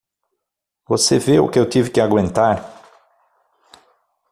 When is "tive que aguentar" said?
1.69-2.81